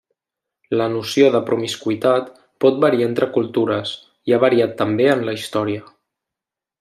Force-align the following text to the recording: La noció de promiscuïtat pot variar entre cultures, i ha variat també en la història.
La 0.79 0.85
noció 0.93 1.27
de 1.35 1.41
promiscuïtat 1.49 2.31
pot 2.65 2.81
variar 2.85 3.09
entre 3.11 3.29
cultures, 3.37 3.93
i 4.31 4.35
ha 4.35 4.41
variat 4.49 4.77
també 4.83 5.07
en 5.17 5.23
la 5.29 5.37
història. 5.41 5.85